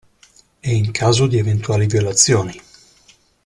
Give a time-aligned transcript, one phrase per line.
[0.63, 2.59] E, in caso di eventuali violazioni.